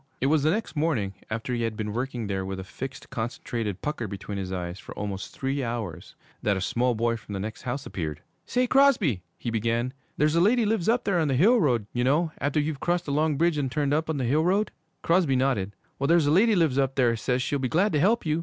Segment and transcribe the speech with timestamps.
[0.19, 3.83] It was the next morning, after he had been working there with a fixed, concentrated
[3.83, 7.61] pucker between his eyes for almost three hours, that a small boy from the next
[7.61, 8.21] house appeared.
[8.47, 12.03] 'Say, Crosby.' he began, 'there's a lady lives up there on the hill road you
[12.03, 14.71] know, after you've crossed the long bridge and turned up on the hill road?'
[15.03, 15.75] Crosby nodded.
[15.99, 18.39] 'Well, there's a lady lives up there says she'll be glad to help you.